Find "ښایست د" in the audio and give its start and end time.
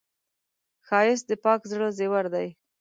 0.87-1.31